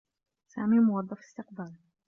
سامي 0.47 0.79
موظف 0.79 1.19
استقبال. 1.19 1.75